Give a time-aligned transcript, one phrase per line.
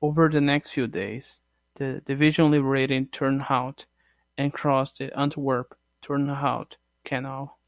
[0.00, 1.38] Over the next few days
[1.74, 3.84] the division liberated Turnhout
[4.38, 7.58] and crossed the Antwerp-Turnhout Canal.